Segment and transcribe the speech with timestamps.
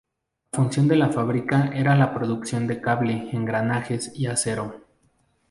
[0.51, 4.81] La función de la fábrica era la producción de cable, engranajes y acero.